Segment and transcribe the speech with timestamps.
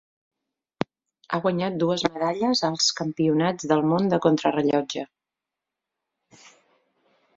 [1.29, 5.07] Ha guanyat dues medalles als Campionats del Món de contrarellotge.